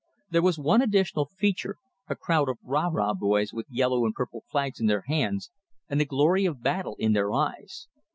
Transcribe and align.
There 0.31 0.41
was 0.41 0.57
one 0.57 0.81
additional 0.81 1.27
feature, 1.37 1.77
a 2.07 2.15
crowd 2.15 2.49
of 2.49 2.57
"rah 2.63 2.89
rah 2.91 3.13
boys," 3.13 3.53
with 3.53 3.67
yellow 3.69 4.03
and 4.03 4.15
purple 4.15 4.43
flags 4.49 4.79
in 4.79 4.87
their 4.87 5.03
hands, 5.07 5.51
and 5.87 6.01
the 6.01 6.05
glory 6.05 6.43
of 6.45 6.63
battle 6.63 6.95
in 6.97 7.13
their 7.13 7.31
eyes. 7.31 7.87